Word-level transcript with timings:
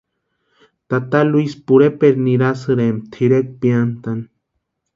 Tata 0.89 1.19
Luisi 1.31 1.57
pureperu 1.67 2.19
nirasïrempti 2.25 3.07
tʼirekwa 3.11 3.55
piantani. 3.59 4.25